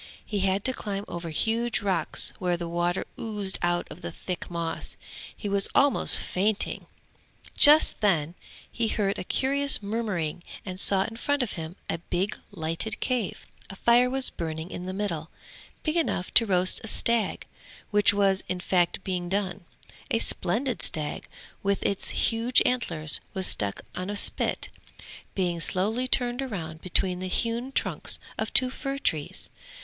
[0.25, 4.49] He had to climb over huge rocks where the water oozed out of the thick
[4.49, 4.95] moss.
[5.37, 6.87] He was almost fainting;
[7.55, 8.33] just then
[8.71, 13.45] he heard a curious murmuring and saw in front of him a big lighted cave.
[13.69, 15.29] A fire was burning in the middle,
[15.83, 17.45] big enough to roast a stag,
[17.91, 19.65] which was in fact being done;
[20.09, 21.27] a splendid stag
[21.61, 24.69] with its huge antlers was stuck on a spit,
[25.35, 29.47] being slowly turned round between the hewn trunks of two fir trees.